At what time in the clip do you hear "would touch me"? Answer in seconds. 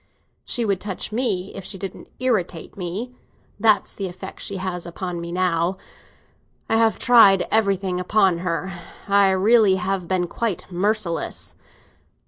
0.65-1.53